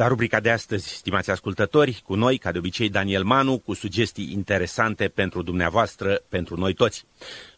La 0.00 0.06
rubrica 0.06 0.40
de 0.40 0.50
astăzi, 0.50 0.88
stimați 0.88 1.30
ascultători, 1.30 2.02
cu 2.04 2.14
noi, 2.14 2.38
ca 2.38 2.52
de 2.52 2.58
obicei, 2.58 2.88
Daniel 2.88 3.24
Manu, 3.24 3.58
cu 3.58 3.74
sugestii 3.74 4.32
interesante 4.32 5.08
pentru 5.08 5.42
dumneavoastră, 5.42 6.22
pentru 6.28 6.56
noi 6.56 6.74
toți. 6.74 7.04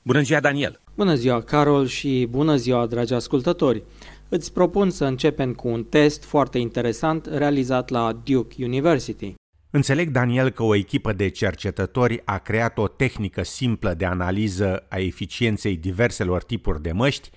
Bună 0.03 0.21
ziua, 0.21 0.41
Daniel! 0.41 0.81
Bună 0.95 1.15
ziua, 1.15 1.43
Carol, 1.43 1.87
și 1.87 2.27
bună 2.31 2.57
ziua, 2.57 2.87
dragi 2.87 3.15
ascultători! 3.15 3.83
Îți 4.29 4.53
propun 4.53 4.91
să 4.91 5.05
începem 5.05 5.53
cu 5.53 5.69
un 5.69 5.85
test 5.85 6.25
foarte 6.25 6.59
interesant 6.59 7.27
realizat 7.27 7.89
la 7.89 8.21
Duke 8.25 8.65
University. 8.65 9.35
Înțeleg, 9.71 10.11
Daniel, 10.11 10.51
că 10.51 10.63
o 10.63 10.75
echipă 10.75 11.13
de 11.13 11.29
cercetători 11.29 12.23
a 12.25 12.39
creat 12.39 12.79
o 12.79 12.89
tehnică 12.89 13.43
simplă 13.43 13.95
de 13.95 14.05
analiză 14.05 14.87
a 14.89 14.99
eficienței 14.99 15.77
diverselor 15.77 16.43
tipuri 16.43 16.83
de 16.83 16.93
măști 16.93 17.31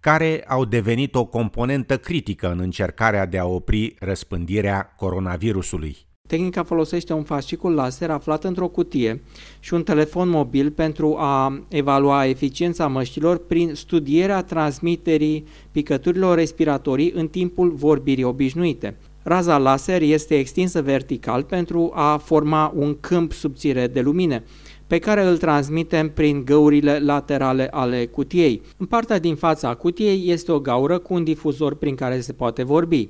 care 0.00 0.44
au 0.48 0.64
devenit 0.64 1.14
o 1.14 1.24
componentă 1.24 1.98
critică 1.98 2.50
în 2.50 2.58
încercarea 2.60 3.26
de 3.26 3.38
a 3.38 3.46
opri 3.46 3.94
răspândirea 3.98 4.94
coronavirusului. 4.96 5.96
Tehnica 6.26 6.62
folosește 6.62 7.12
un 7.12 7.22
fascicul 7.22 7.74
laser 7.74 8.10
aflat 8.10 8.44
într-o 8.44 8.68
cutie 8.68 9.22
și 9.60 9.74
un 9.74 9.82
telefon 9.82 10.28
mobil 10.28 10.70
pentru 10.70 11.16
a 11.18 11.64
evalua 11.68 12.26
eficiența 12.26 12.86
măștilor 12.86 13.46
prin 13.46 13.74
studierea 13.74 14.42
transmiterii 14.42 15.44
picăturilor 15.70 16.36
respiratorii 16.36 17.12
în 17.14 17.28
timpul 17.28 17.70
vorbirii 17.70 18.24
obișnuite. 18.24 18.96
Raza 19.22 19.58
laser 19.58 20.02
este 20.02 20.38
extinsă 20.38 20.82
vertical 20.82 21.42
pentru 21.42 21.90
a 21.94 22.16
forma 22.16 22.72
un 22.76 22.96
câmp 23.00 23.32
subțire 23.32 23.86
de 23.86 24.00
lumină 24.00 24.42
pe 24.90 24.98
care 24.98 25.24
îl 25.24 25.36
transmitem 25.36 26.10
prin 26.10 26.44
găurile 26.44 26.98
laterale 26.98 27.68
ale 27.70 28.06
cutiei. 28.06 28.62
În 28.76 28.86
partea 28.86 29.18
din 29.18 29.34
fața 29.34 29.68
a 29.68 29.74
cutiei 29.74 30.22
este 30.26 30.52
o 30.52 30.58
gaură 30.58 30.98
cu 30.98 31.14
un 31.14 31.24
difuzor 31.24 31.74
prin 31.74 31.94
care 31.94 32.20
se 32.20 32.32
poate 32.32 32.62
vorbi. 32.62 33.08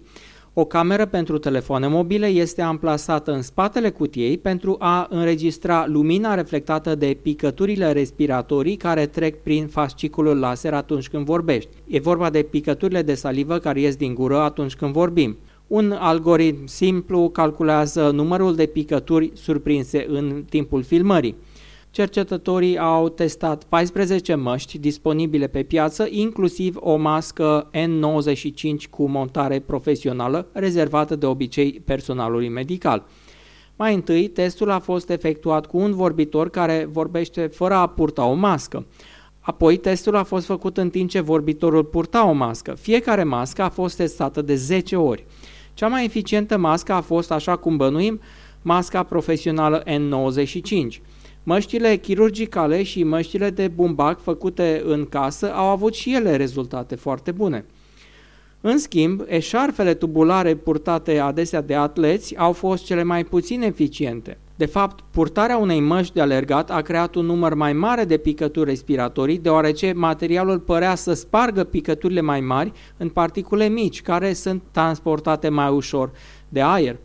O 0.54 0.64
cameră 0.64 1.06
pentru 1.06 1.38
telefoane 1.38 1.86
mobile 1.86 2.26
este 2.26 2.62
amplasată 2.62 3.32
în 3.32 3.42
spatele 3.42 3.90
cutiei 3.90 4.38
pentru 4.38 4.76
a 4.78 5.06
înregistra 5.10 5.84
lumina 5.86 6.34
reflectată 6.34 6.94
de 6.94 7.16
picăturile 7.22 7.92
respiratorii 7.92 8.76
care 8.76 9.06
trec 9.06 9.42
prin 9.42 9.66
fasciculul 9.66 10.38
laser 10.38 10.74
atunci 10.74 11.08
când 11.08 11.24
vorbești. 11.24 11.70
E 11.86 12.00
vorba 12.00 12.30
de 12.30 12.42
picăturile 12.42 13.02
de 13.02 13.14
salivă 13.14 13.58
care 13.58 13.80
ies 13.80 13.96
din 13.96 14.14
gură 14.14 14.38
atunci 14.38 14.74
când 14.74 14.92
vorbim. 14.92 15.36
Un 15.66 15.92
algoritm 15.98 16.66
simplu 16.66 17.28
calculează 17.28 18.10
numărul 18.10 18.54
de 18.54 18.66
picături 18.66 19.30
surprinse 19.34 20.06
în 20.08 20.44
timpul 20.48 20.82
filmării. 20.82 21.36
Cercetătorii 21.92 22.78
au 22.78 23.08
testat 23.08 23.64
14 23.64 24.34
măști 24.34 24.78
disponibile 24.78 25.46
pe 25.46 25.62
piață, 25.62 26.06
inclusiv 26.10 26.76
o 26.80 26.96
mască 26.96 27.70
N95 27.72 28.90
cu 28.90 29.08
montare 29.08 29.60
profesională, 29.60 30.46
rezervată 30.52 31.16
de 31.16 31.26
obicei 31.26 31.82
personalului 31.84 32.48
medical. 32.48 33.06
Mai 33.76 33.94
întâi, 33.94 34.28
testul 34.28 34.70
a 34.70 34.78
fost 34.78 35.10
efectuat 35.10 35.66
cu 35.66 35.78
un 35.78 35.94
vorbitor 35.94 36.50
care 36.50 36.88
vorbește 36.92 37.46
fără 37.46 37.74
a 37.74 37.86
purta 37.86 38.24
o 38.24 38.34
mască. 38.34 38.86
Apoi, 39.40 39.76
testul 39.76 40.16
a 40.16 40.22
fost 40.22 40.46
făcut 40.46 40.76
în 40.76 40.90
timp 40.90 41.10
ce 41.10 41.20
vorbitorul 41.20 41.84
purta 41.84 42.28
o 42.28 42.32
mască. 42.32 42.74
Fiecare 42.74 43.24
mască 43.24 43.62
a 43.62 43.68
fost 43.68 43.96
testată 43.96 44.42
de 44.42 44.54
10 44.54 44.96
ori. 44.96 45.26
Cea 45.74 45.88
mai 45.88 46.04
eficientă 46.04 46.58
mască 46.58 46.92
a 46.92 47.00
fost, 47.00 47.30
așa 47.30 47.56
cum 47.56 47.76
bănuim, 47.76 48.20
masca 48.62 49.02
profesională 49.02 49.82
N95. 49.82 51.00
Măștile 51.42 51.96
chirurgicale 51.96 52.82
și 52.82 53.04
măștile 53.04 53.50
de 53.50 53.68
bumbac 53.68 54.20
făcute 54.20 54.82
în 54.84 55.06
casă 55.06 55.52
au 55.52 55.66
avut 55.66 55.94
și 55.94 56.14
ele 56.14 56.36
rezultate 56.36 56.94
foarte 56.94 57.30
bune. 57.30 57.64
În 58.60 58.78
schimb, 58.78 59.22
eșarfele 59.26 59.94
tubulare 59.94 60.54
purtate 60.54 61.18
adesea 61.18 61.60
de 61.60 61.74
atleți 61.74 62.36
au 62.36 62.52
fost 62.52 62.84
cele 62.84 63.02
mai 63.02 63.24
puțin 63.24 63.62
eficiente. 63.62 64.38
De 64.56 64.66
fapt, 64.66 65.04
purtarea 65.10 65.56
unei 65.56 65.80
măști 65.80 66.14
de 66.14 66.20
alergat 66.20 66.70
a 66.70 66.80
creat 66.80 67.14
un 67.14 67.26
număr 67.26 67.54
mai 67.54 67.72
mare 67.72 68.04
de 68.04 68.16
picături 68.16 68.68
respiratorii, 68.68 69.38
deoarece 69.38 69.92
materialul 69.92 70.58
părea 70.58 70.94
să 70.94 71.12
spargă 71.12 71.64
picăturile 71.64 72.20
mai 72.20 72.40
mari 72.40 72.72
în 72.96 73.08
particule 73.08 73.68
mici, 73.68 74.02
care 74.02 74.32
sunt 74.32 74.62
transportate 74.70 75.48
mai 75.48 75.70
ușor 75.70 76.10
de 76.48 76.62
aer. 76.62 76.96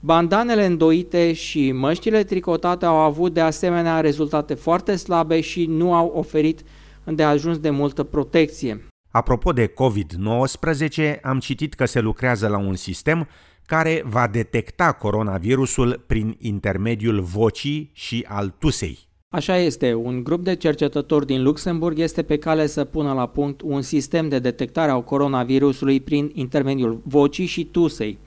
Bandanele 0.00 0.64
îndoite 0.64 1.32
și 1.32 1.72
măștile 1.72 2.24
tricotate 2.24 2.84
au 2.84 2.96
avut 2.96 3.34
de 3.34 3.40
asemenea 3.40 4.00
rezultate 4.00 4.54
foarte 4.54 4.96
slabe 4.96 5.40
și 5.40 5.66
nu 5.66 5.94
au 5.94 6.12
oferit 6.14 6.62
îndeajuns 7.04 7.58
de 7.58 7.70
multă 7.70 8.02
protecție. 8.02 8.84
Apropo 9.10 9.52
de 9.52 9.66
COVID-19, 9.66 11.20
am 11.22 11.38
citit 11.38 11.74
că 11.74 11.84
se 11.84 12.00
lucrează 12.00 12.48
la 12.48 12.58
un 12.58 12.74
sistem 12.74 13.28
care 13.66 14.02
va 14.06 14.26
detecta 14.32 14.92
coronavirusul 14.92 16.04
prin 16.06 16.36
intermediul 16.38 17.20
vocii 17.20 17.90
și 17.92 18.24
al 18.28 18.54
tusei. 18.58 18.98
Așa 19.28 19.56
este, 19.56 19.94
un 19.94 20.24
grup 20.24 20.44
de 20.44 20.54
cercetători 20.54 21.26
din 21.26 21.42
Luxemburg 21.42 21.98
este 21.98 22.22
pe 22.22 22.38
cale 22.38 22.66
să 22.66 22.84
pună 22.84 23.12
la 23.12 23.26
punct 23.26 23.60
un 23.60 23.82
sistem 23.82 24.28
de 24.28 24.38
detectare 24.38 24.90
a 24.90 25.00
coronavirusului 25.00 26.00
prin 26.00 26.30
intermediul 26.34 27.00
vocii 27.04 27.46
și 27.46 27.64
tusei. 27.64 28.18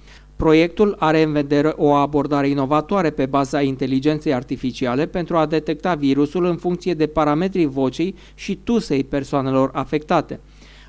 Proiectul 0.41 0.95
are 0.99 1.21
în 1.21 1.31
vedere 1.31 1.73
o 1.75 1.91
abordare 1.91 2.47
inovatoare 2.47 3.09
pe 3.09 3.25
baza 3.25 3.61
inteligenței 3.61 4.33
artificiale 4.33 5.05
pentru 5.05 5.37
a 5.37 5.45
detecta 5.45 5.95
virusul 5.95 6.45
în 6.45 6.55
funcție 6.55 6.93
de 6.93 7.07
parametrii 7.07 7.65
vocii 7.65 8.15
și 8.35 8.55
tusei 8.63 9.03
persoanelor 9.03 9.69
afectate. 9.73 10.39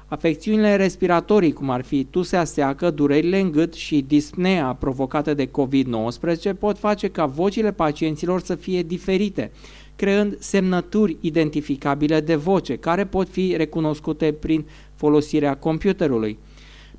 Afecțiunile 0.06 0.76
respiratorii, 0.76 1.52
cum 1.52 1.70
ar 1.70 1.84
fi 1.84 2.04
tusea 2.04 2.44
seacă, 2.44 2.90
durerile 2.90 3.40
în 3.40 3.50
gât 3.50 3.74
și 3.74 4.04
dispnea 4.08 4.76
provocate 4.80 5.34
de 5.34 5.46
COVID-19, 5.48 6.58
pot 6.58 6.78
face 6.78 7.08
ca 7.08 7.26
vocile 7.26 7.72
pacienților 7.72 8.40
să 8.40 8.54
fie 8.54 8.82
diferite, 8.82 9.50
creând 9.96 10.36
semnături 10.38 11.16
identificabile 11.20 12.20
de 12.20 12.34
voce, 12.34 12.76
care 12.76 13.06
pot 13.06 13.28
fi 13.28 13.54
recunoscute 13.56 14.32
prin 14.40 14.64
folosirea 14.94 15.56
computerului. 15.56 16.38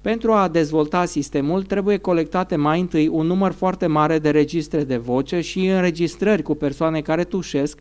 Pentru 0.03 0.31
a 0.31 0.47
dezvolta 0.47 1.05
sistemul, 1.05 1.63
trebuie 1.63 1.97
colectate 1.97 2.55
mai 2.55 2.79
întâi 2.79 3.07
un 3.07 3.25
număr 3.25 3.51
foarte 3.51 3.87
mare 3.87 4.19
de 4.19 4.29
registre 4.29 4.83
de 4.83 4.97
voce 4.97 5.41
și 5.41 5.65
înregistrări 5.65 6.41
cu 6.41 6.55
persoane 6.55 7.01
care 7.01 7.23
tușesc 7.23 7.79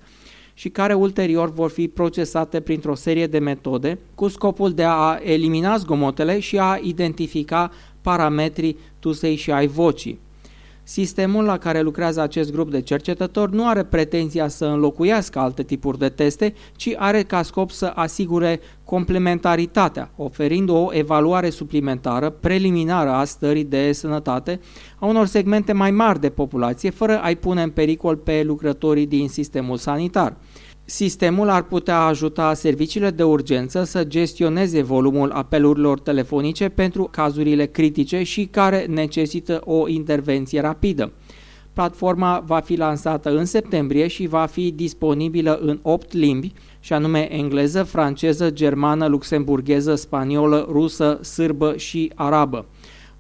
și 0.55 0.69
care 0.69 0.95
ulterior 0.95 1.53
vor 1.53 1.71
fi 1.71 1.89
procesate 1.89 2.61
printr-o 2.61 2.95
serie 2.95 3.27
de 3.27 3.39
metode 3.39 3.99
cu 4.15 4.29
scopul 4.29 4.73
de 4.73 4.85
a 4.87 5.19
elimina 5.23 5.77
zgomotele 5.77 6.39
și 6.39 6.59
a 6.59 6.79
identifica 6.83 7.71
parametrii 8.01 8.79
tusei 8.99 9.37
și 9.37 9.51
ai 9.51 9.67
vocii. 9.67 10.21
Sistemul 10.85 11.45
la 11.45 11.59
care 11.59 11.81
lucrează 11.81 12.21
acest 12.21 12.53
grup 12.53 12.71
de 12.71 12.81
cercetători 12.81 13.55
nu 13.55 13.67
are 13.67 13.83
pretenția 13.83 14.49
să 14.49 14.65
înlocuiască 14.65 15.39
alte 15.39 15.63
tipuri 15.63 15.99
de 15.99 16.09
teste, 16.09 16.55
ci 16.77 16.95
are 16.97 17.23
ca 17.23 17.43
scop 17.43 17.71
să 17.71 17.93
asigure 17.95 18.61
complementaritatea, 18.85 20.11
oferind 20.17 20.69
o 20.69 20.89
evaluare 20.91 21.51
suplimentară 21.51 22.31
preliminară 22.31 23.11
a 23.11 23.25
stării 23.25 23.65
de 23.65 23.93
sănătate 23.93 24.61
a 24.99 25.07
unor 25.07 25.27
segmente 25.27 25.73
mai 25.73 25.91
mari 25.91 26.21
de 26.21 26.31
populație, 26.31 26.91
fără 26.91 27.21
a-i 27.23 27.37
pune 27.37 27.63
în 27.63 27.71
pericol 27.71 28.17
pe 28.17 28.43
lucrătorii 28.43 29.07
din 29.07 29.29
sistemul 29.29 29.77
sanitar. 29.77 30.37
Sistemul 30.85 31.49
ar 31.49 31.63
putea 31.63 32.01
ajuta 32.01 32.55
serviciile 32.55 33.11
de 33.11 33.23
urgență 33.23 33.85
să 33.85 34.05
gestioneze 34.05 34.83
volumul 34.83 35.31
apelurilor 35.31 36.01
telefonice 36.01 36.69
pentru 36.69 37.09
cazurile 37.11 37.67
critice 37.67 38.23
și 38.23 38.45
care 38.51 38.87
necesită 38.89 39.61
o 39.65 39.89
intervenție 39.89 40.61
rapidă. 40.61 41.13
Platforma 41.73 42.43
va 42.47 42.61
fi 42.61 42.77
lansată 42.77 43.31
în 43.31 43.45
septembrie 43.45 44.07
și 44.07 44.27
va 44.27 44.47
fi 44.47 44.71
disponibilă 44.71 45.59
în 45.63 45.79
8 45.83 46.13
limbi, 46.13 46.53
și 46.81 46.93
anume 46.93 47.33
engleză, 47.33 47.83
franceză, 47.83 48.51
germană, 48.51 49.07
luxemburgheză, 49.07 49.95
spaniolă, 49.95 50.67
rusă, 50.71 51.19
sârbă 51.23 51.77
și 51.77 52.13
arabă. 52.15 52.67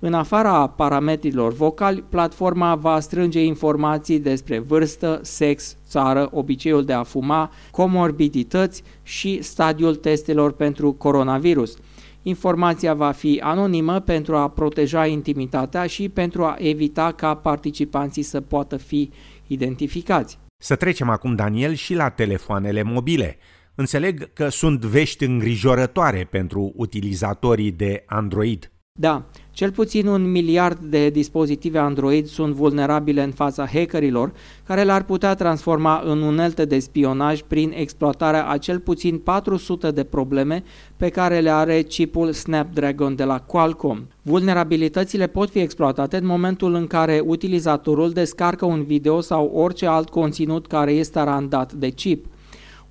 În 0.04 0.14
afara 0.14 0.66
parametrilor 0.66 1.52
vocali, 1.52 2.04
platforma 2.08 2.75
va 2.75 3.00
strânge 3.00 3.44
informații 3.44 4.20
despre 4.20 4.58
vârstă, 4.58 5.20
sex, 5.22 5.76
țară, 5.88 6.28
obiceiul 6.32 6.84
de 6.84 6.93
a 6.93 7.02
fuma, 7.02 7.52
comorbidități 7.70 8.82
și 9.02 9.43
stadiul 9.43 9.94
testelor 9.94 10.52
pentru 10.52 10.93
coronavirus. 10.93 11.76
Informația 12.22 12.94
va 12.94 13.10
fi 13.10 13.40
anonimă 13.43 14.00
pentru 14.00 14.37
a 14.37 14.49
proteja 14.49 15.06
intimitatea 15.06 15.87
și 15.87 16.08
pentru 16.08 16.44
a 16.44 16.56
evita 16.58 17.12
ca 17.12 17.34
participanții 17.34 18.22
să 18.22 18.40
poată 18.40 18.76
fi 18.76 19.10
identificați. 19.46 20.38
Să 20.56 20.76
trecem 20.76 21.08
acum, 21.08 21.34
Daniel, 21.34 21.75
și 21.75 21.94
la 21.94 22.08
telefoanele 22.08 22.82
mobile. 22.82 23.37
Înțeleg 23.75 24.32
că 24.32 24.49
sunt 24.49 24.84
vești 24.84 25.25
îngrijorătoare 25.25 26.28
pentru 26.31 26.72
utilizatorii 26.76 27.72
de 27.72 28.02
Android. 28.06 28.72
Da, 28.99 29.23
cel 29.50 29.71
puțin 29.71 30.06
un 30.06 30.31
miliard 30.31 30.79
de 30.79 31.11
dispozitive 31.11 31.79
Android 31.79 32.27
sunt 32.27 32.55
vulnerabile 32.55 33.23
în 33.23 33.31
fața 33.31 33.67
hackerilor, 33.67 34.33
care 34.67 34.85
l-ar 34.85 35.05
putea 35.05 35.35
transforma 35.35 36.03
în 36.05 36.23
unelte 36.23 36.65
de 36.65 36.79
spionaj 36.79 37.41
prin 37.41 37.73
exploatarea 37.77 38.49
a 38.49 38.59
cel 38.59 38.79
puțin 38.79 39.19
400 39.19 39.91
de 39.91 40.05
probleme 40.05 40.62
pe 40.97 41.09
care 41.09 41.41
le 41.41 41.50
are 41.50 41.83
chipul 41.83 42.33
Snapdragon 42.33 43.15
de 43.15 43.25
la 43.25 43.39
Qualcomm. 43.39 44.09
Vulnerabilitățile 44.23 45.27
pot 45.27 45.50
fi 45.50 45.59
exploatate 45.59 46.17
în 46.17 46.27
momentul 46.27 46.75
în 46.75 46.87
care 46.87 47.23
utilizatorul 47.27 48.11
descarcă 48.11 48.65
un 48.65 48.85
video 48.85 49.21
sau 49.21 49.47
orice 49.55 49.87
alt 49.87 50.09
conținut 50.09 50.67
care 50.67 50.93
este 50.93 51.23
randat 51.23 51.73
de 51.73 51.88
chip. 51.88 52.27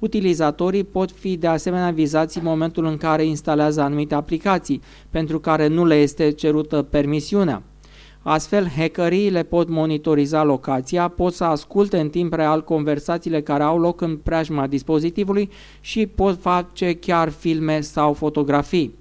Utilizatorii 0.01 0.83
pot 0.83 1.11
fi 1.11 1.37
de 1.37 1.47
asemenea 1.47 1.91
vizați 1.91 2.37
în 2.37 2.43
momentul 2.43 2.85
în 2.85 2.97
care 2.97 3.25
instalează 3.25 3.81
anumite 3.81 4.15
aplicații, 4.15 4.81
pentru 5.09 5.39
care 5.39 5.67
nu 5.67 5.85
le 5.85 5.95
este 5.95 6.31
cerută 6.31 6.81
permisiunea. 6.81 7.63
Astfel, 8.21 8.67
hackerii 8.67 9.29
le 9.29 9.43
pot 9.43 9.69
monitoriza 9.69 10.43
locația, 10.43 11.07
pot 11.07 11.33
să 11.33 11.43
asculte 11.43 11.99
în 11.99 12.09
timp 12.09 12.33
real 12.33 12.63
conversațiile 12.63 13.41
care 13.41 13.63
au 13.63 13.79
loc 13.79 14.01
în 14.01 14.17
preajma 14.17 14.67
dispozitivului 14.67 15.49
și 15.79 16.05
pot 16.05 16.41
face 16.41 16.93
chiar 16.93 17.29
filme 17.29 17.81
sau 17.81 18.13
fotografii. 18.13 18.95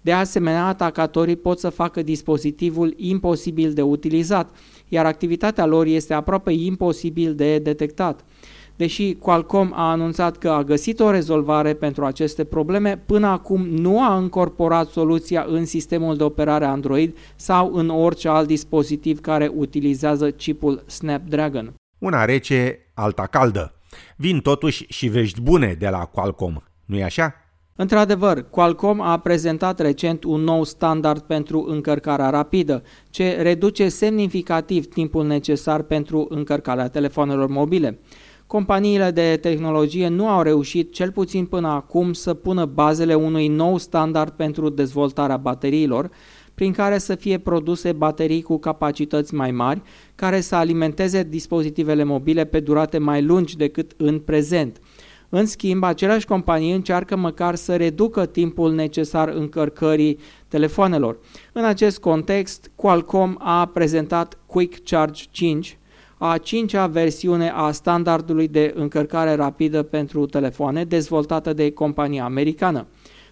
De 0.00 0.12
asemenea, 0.12 0.66
atacatorii 0.66 1.36
pot 1.36 1.58
să 1.58 1.68
facă 1.68 2.02
dispozitivul 2.02 2.94
imposibil 2.96 3.72
de 3.72 3.82
utilizat, 3.82 4.50
iar 4.88 5.06
activitatea 5.06 5.66
lor 5.66 5.86
este 5.86 6.14
aproape 6.14 6.52
imposibil 6.52 7.34
de 7.34 7.58
detectat. 7.58 8.24
Deși 8.80 9.14
Qualcomm 9.14 9.72
a 9.74 9.90
anunțat 9.90 10.36
că 10.36 10.48
a 10.48 10.62
găsit 10.62 11.00
o 11.00 11.10
rezolvare 11.10 11.74
pentru 11.74 12.04
aceste 12.04 12.44
probleme, 12.44 13.02
până 13.06 13.26
acum 13.26 13.66
nu 13.66 14.02
a 14.02 14.16
încorporat 14.16 14.88
soluția 14.88 15.44
în 15.48 15.66
sistemul 15.66 16.16
de 16.16 16.22
operare 16.22 16.64
Android 16.64 17.16
sau 17.36 17.74
în 17.74 17.88
orice 17.88 18.28
alt 18.28 18.46
dispozitiv 18.46 19.20
care 19.20 19.50
utilizează 19.54 20.30
chipul 20.30 20.82
Snapdragon. 20.86 21.74
Una 21.98 22.24
rece, 22.24 22.78
alta 22.94 23.26
caldă. 23.26 23.74
Vin 24.16 24.40
totuși 24.40 24.84
și 24.88 25.08
vești 25.08 25.40
bune 25.40 25.76
de 25.78 25.88
la 25.88 26.04
Qualcomm, 26.04 26.62
nu-i 26.84 27.02
așa? 27.02 27.34
Într-adevăr, 27.76 28.46
Qualcomm 28.50 29.00
a 29.00 29.18
prezentat 29.18 29.80
recent 29.80 30.24
un 30.24 30.40
nou 30.40 30.64
standard 30.64 31.22
pentru 31.22 31.66
încărcarea 31.68 32.30
rapidă, 32.30 32.82
ce 33.10 33.42
reduce 33.42 33.88
semnificativ 33.88 34.86
timpul 34.86 35.26
necesar 35.26 35.82
pentru 35.82 36.26
încărcarea 36.28 36.88
telefonelor 36.88 37.48
mobile. 37.48 37.98
Companiile 38.50 39.10
de 39.10 39.38
tehnologie 39.40 40.08
nu 40.08 40.28
au 40.28 40.42
reușit, 40.42 40.92
cel 40.92 41.12
puțin 41.12 41.46
până 41.46 41.68
acum, 41.68 42.12
să 42.12 42.34
pună 42.34 42.64
bazele 42.64 43.14
unui 43.14 43.48
nou 43.48 43.78
standard 43.78 44.32
pentru 44.32 44.68
dezvoltarea 44.68 45.36
bateriilor, 45.36 46.10
prin 46.54 46.72
care 46.72 46.98
să 46.98 47.14
fie 47.14 47.38
produse 47.38 47.92
baterii 47.92 48.42
cu 48.42 48.58
capacități 48.58 49.34
mai 49.34 49.50
mari, 49.50 49.82
care 50.14 50.40
să 50.40 50.54
alimenteze 50.54 51.22
dispozitivele 51.22 52.04
mobile 52.04 52.44
pe 52.44 52.60
durate 52.60 52.98
mai 52.98 53.22
lungi 53.22 53.56
decât 53.56 53.92
în 53.96 54.18
prezent. 54.18 54.80
În 55.28 55.46
schimb, 55.46 55.82
aceleași 55.82 56.26
companii 56.26 56.74
încearcă 56.74 57.16
măcar 57.16 57.54
să 57.54 57.76
reducă 57.76 58.26
timpul 58.26 58.72
necesar 58.72 59.28
încărcării 59.28 60.18
telefonelor. 60.48 61.18
În 61.52 61.64
acest 61.64 61.98
context, 61.98 62.70
Qualcomm 62.74 63.36
a 63.38 63.66
prezentat 63.66 64.38
Quick 64.46 64.84
Charge 64.84 65.24
5, 65.30 65.78
a 66.22 66.38
cincea 66.38 66.86
versiune 66.86 67.52
a 67.54 67.70
standardului 67.70 68.48
de 68.48 68.72
încărcare 68.76 69.34
rapidă 69.34 69.82
pentru 69.82 70.26
telefoane 70.26 70.84
dezvoltată 70.84 71.52
de 71.52 71.70
compania 71.70 72.24
americană. 72.24 72.86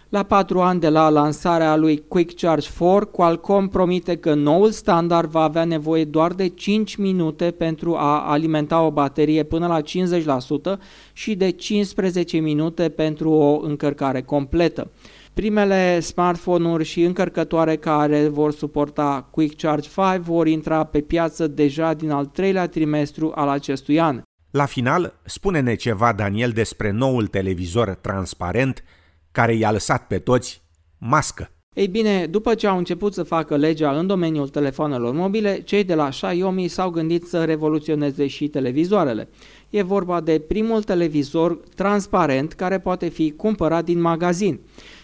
La 0.09 0.23
patru 0.23 0.59
ani 0.59 0.79
de 0.79 0.89
la 0.89 1.09
lansarea 1.09 1.75
lui 1.75 2.03
Quick 2.07 2.39
Charge 2.39 2.69
4, 2.77 3.05
Qualcomm 3.05 3.67
promite 3.67 4.15
că 4.15 4.33
noul 4.33 4.71
standard 4.71 5.29
va 5.29 5.41
avea 5.41 5.63
nevoie 5.63 6.05
doar 6.05 6.33
de 6.33 6.47
5 6.47 6.95
minute 6.95 7.51
pentru 7.51 7.95
a 7.95 8.31
alimenta 8.31 8.81
o 8.81 8.91
baterie 8.91 9.43
până 9.43 9.67
la 9.67 9.81
50% 9.81 10.79
și 11.13 11.35
de 11.35 11.49
15 11.49 12.37
minute 12.37 12.89
pentru 12.89 13.31
o 13.31 13.59
încărcare 13.63 14.21
completă. 14.21 14.91
Primele 15.39 15.99
smartphone-uri 15.99 16.83
și 16.83 17.01
încărcătoare 17.01 17.75
care 17.75 18.27
vor 18.27 18.51
suporta 18.53 19.27
Quick 19.31 19.61
Charge 19.61 19.89
5 19.89 20.25
vor 20.25 20.47
intra 20.47 20.83
pe 20.83 21.01
piață 21.01 21.47
deja 21.47 21.93
din 21.93 22.09
al 22.11 22.25
treilea 22.25 22.67
trimestru 22.67 23.31
al 23.35 23.47
acestui 23.47 23.99
an. 23.99 24.21
La 24.51 24.65
final, 24.65 25.19
spune-ne 25.25 25.75
ceva, 25.75 26.13
Daniel, 26.13 26.49
despre 26.49 26.91
noul 26.91 27.27
televizor 27.27 27.89
transparent 27.89 28.83
care 29.31 29.53
i-a 29.53 29.71
lăsat 29.71 30.07
pe 30.07 30.17
toți 30.17 30.61
mască. 30.97 31.49
Ei 31.75 31.87
bine, 31.87 32.25
după 32.25 32.55
ce 32.55 32.67
au 32.67 32.77
început 32.77 33.13
să 33.13 33.23
facă 33.23 33.55
legea 33.55 33.97
în 33.97 34.07
domeniul 34.07 34.49
telefonelor 34.49 35.13
mobile, 35.13 35.61
cei 35.61 35.83
de 35.83 35.95
la 35.95 36.09
Xiaomi 36.09 36.67
s-au 36.67 36.89
gândit 36.89 37.27
să 37.27 37.43
revoluționeze 37.43 38.27
și 38.27 38.47
televizoarele. 38.47 39.29
E 39.69 39.81
vorba 39.81 40.21
de 40.21 40.39
primul 40.47 40.83
televizor 40.83 41.59
transparent 41.75 42.53
care 42.53 42.79
poate 42.79 43.07
fi 43.07 43.31
cumpărat 43.31 43.83
din 43.83 44.01
magazin. 44.01 44.59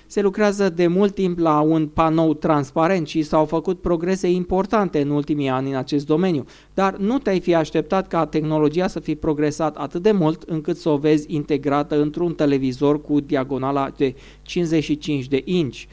Se 0.07 0.21
lucrează 0.21 0.69
de 0.69 0.87
mult 0.87 1.13
timp 1.13 1.39
la 1.39 1.59
un 1.59 1.87
panou 1.87 2.33
transparent 2.33 3.07
și 3.07 3.21
s-au 3.21 3.45
făcut 3.45 3.81
progrese 3.81 4.29
importante 4.29 5.01
în 5.01 5.09
ultimii 5.09 5.49
ani 5.49 5.69
în 5.69 5.75
acest 5.75 6.05
domeniu, 6.05 6.45
dar 6.73 6.95
nu 6.97 7.19
te-ai 7.19 7.39
fi 7.39 7.55
așteptat 7.55 8.07
ca 8.07 8.25
tehnologia 8.25 8.87
să 8.87 8.99
fi 8.99 9.15
progresat 9.15 9.77
atât 9.77 10.01
de 10.01 10.11
mult 10.11 10.41
încât 10.41 10.77
să 10.77 10.89
o 10.89 10.97
vezi 10.97 11.33
integrată 11.33 12.01
într-un 12.01 12.33
televizor 12.33 13.01
cu 13.01 13.19
diagonala 13.19 13.89
de 13.97 14.15
55 14.41 15.27
de 15.27 15.41
inch. 15.45 15.83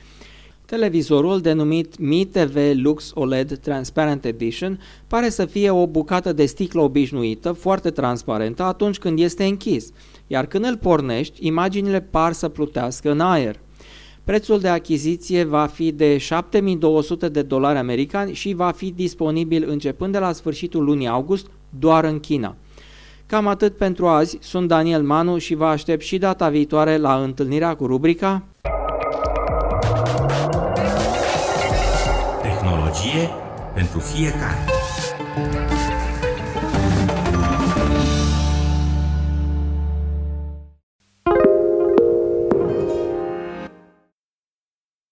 Televizorul, 0.66 1.40
denumit 1.40 1.98
Mi 1.98 2.24
TV 2.24 2.56
Lux 2.74 3.10
OLED 3.14 3.58
Transparent 3.58 4.24
Edition, 4.24 4.80
pare 5.06 5.28
să 5.28 5.44
fie 5.44 5.70
o 5.70 5.86
bucată 5.86 6.32
de 6.32 6.46
sticlă 6.46 6.80
obișnuită, 6.80 7.52
foarte 7.52 7.90
transparentă 7.90 8.62
atunci 8.62 8.98
când 8.98 9.18
este 9.18 9.44
închis, 9.44 9.92
iar 10.26 10.46
când 10.46 10.64
îl 10.64 10.76
pornești, 10.76 11.46
imaginile 11.46 12.00
par 12.00 12.32
să 12.32 12.48
plutească 12.48 13.10
în 13.10 13.20
aer. 13.20 13.58
Prețul 14.24 14.60
de 14.60 14.68
achiziție 14.68 15.44
va 15.44 15.66
fi 15.66 15.92
de 15.92 16.18
7200 16.18 17.28
de 17.28 17.42
dolari 17.42 17.78
americani 17.78 18.32
și 18.32 18.52
va 18.54 18.70
fi 18.70 18.92
disponibil 18.96 19.68
începând 19.68 20.12
de 20.12 20.18
la 20.18 20.32
sfârșitul 20.32 20.84
lunii 20.84 21.08
august 21.08 21.46
doar 21.78 22.04
în 22.04 22.20
China. 22.20 22.56
Cam 23.26 23.46
atât 23.46 23.76
pentru 23.76 24.06
azi, 24.06 24.38
sunt 24.40 24.68
Daniel 24.68 25.02
Manu 25.02 25.38
și 25.38 25.54
vă 25.54 25.64
aștept 25.64 26.02
și 26.02 26.18
data 26.18 26.48
viitoare 26.48 26.96
la 26.96 27.22
întâlnirea 27.22 27.74
cu 27.74 27.86
rubrica 27.86 28.42
Tehnologie 32.42 33.30
pentru 33.74 33.98
fiecare. 33.98 34.58